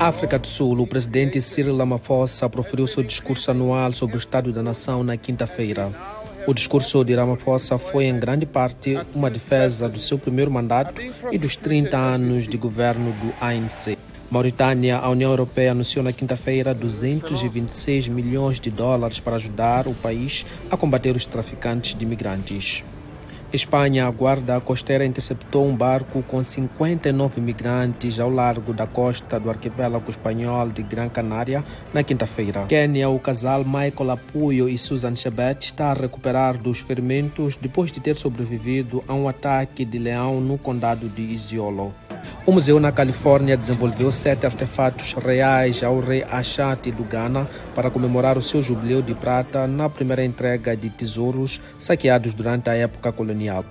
[0.00, 4.62] África do Sul, o presidente Cyril Ramaphosa proferiu seu discurso anual sobre o Estado da
[4.62, 5.92] Nação na quinta-feira.
[6.46, 11.36] O discurso de Ramaphosa foi, em grande parte, uma defesa do seu primeiro mandato e
[11.36, 13.98] dos 30 anos de governo do ANC.
[14.30, 20.46] Mauritânia, a União Europeia anunciou na quinta-feira 226 milhões de dólares para ajudar o país
[20.70, 22.84] a combater os traficantes de imigrantes.
[23.50, 29.48] Espanha, a guarda costeira interceptou um barco com 59 migrantes ao largo da costa do
[29.48, 32.66] arquipélago espanhol de Gran Canária na quinta-feira.
[32.66, 38.00] Quênia, o casal Michael Apuyo e Susan Chebet está a recuperar dos ferimentos depois de
[38.00, 41.94] ter sobrevivido a um ataque de leão no condado de Isiolo.
[42.46, 48.38] O museu na Califórnia desenvolveu sete artefatos reais ao rei Ashati do Ghana para comemorar
[48.38, 53.64] o seu jubileu de prata na primeira entrega de tesouros saqueados durante a época colonial.